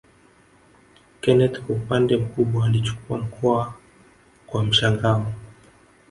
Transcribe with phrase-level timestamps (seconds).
[1.21, 3.73] Kenneth kwa upande mkubwa alichukua mkoa
[4.47, 5.33] kwa mshangao